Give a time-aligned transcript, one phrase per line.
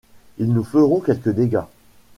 [0.39, 1.69] Ils nous feront quelque dégât!